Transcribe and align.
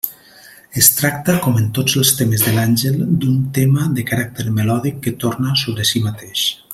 Es 0.83 0.87
tracta, 0.99 1.35
com 1.43 1.59
en 1.59 1.67
tots 1.79 1.97
els 2.01 2.11
temes 2.21 2.45
de 2.47 2.55
l'àngel, 2.57 2.97
d'un 3.25 3.37
tema 3.61 3.87
de 3.99 4.09
caràcter 4.13 4.47
melòdic 4.61 5.01
que 5.05 5.17
torna 5.25 5.57
sobre 5.67 5.87
si 5.93 6.03
mateix. 6.09 6.49